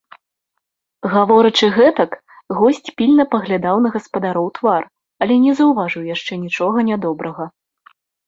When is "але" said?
5.25-5.33